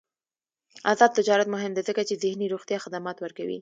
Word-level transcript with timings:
آزاد 0.91 1.11
تجارت 1.19 1.47
مهم 1.55 1.71
دی 1.75 1.81
ځکه 1.89 2.01
چې 2.07 2.19
ذهني 2.23 2.47
روغتیا 2.53 2.77
خدمات 2.85 3.17
ورکوي. 3.21 3.57